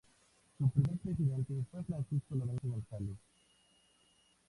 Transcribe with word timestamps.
Su 0.57 0.67
primer 0.67 0.97
presidente 0.97 1.53
fue 1.69 1.83
Francisco 1.83 2.33
Lorenzo 2.33 2.67
González. 2.69 3.17